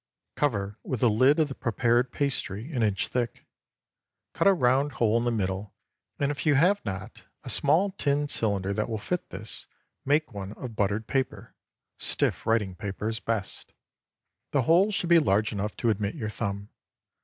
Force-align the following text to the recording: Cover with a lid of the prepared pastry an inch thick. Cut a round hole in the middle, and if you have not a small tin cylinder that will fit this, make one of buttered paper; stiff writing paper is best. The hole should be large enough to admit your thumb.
Cover 0.35 0.79
with 0.81 1.03
a 1.03 1.09
lid 1.09 1.37
of 1.39 1.47
the 1.47 1.53
prepared 1.53 2.11
pastry 2.11 2.71
an 2.71 2.81
inch 2.81 3.07
thick. 3.07 3.45
Cut 4.33 4.47
a 4.47 4.53
round 4.55 4.93
hole 4.93 5.15
in 5.19 5.25
the 5.25 5.31
middle, 5.31 5.75
and 6.17 6.31
if 6.31 6.43
you 6.43 6.55
have 6.55 6.83
not 6.83 7.25
a 7.43 7.51
small 7.51 7.91
tin 7.91 8.27
cylinder 8.27 8.73
that 8.73 8.89
will 8.89 8.97
fit 8.97 9.29
this, 9.29 9.67
make 10.03 10.33
one 10.33 10.53
of 10.53 10.75
buttered 10.75 11.05
paper; 11.05 11.53
stiff 11.99 12.47
writing 12.47 12.73
paper 12.75 13.09
is 13.09 13.19
best. 13.19 13.73
The 14.49 14.63
hole 14.63 14.89
should 14.91 15.09
be 15.11 15.19
large 15.19 15.51
enough 15.51 15.77
to 15.77 15.91
admit 15.91 16.15
your 16.15 16.29
thumb. 16.29 16.69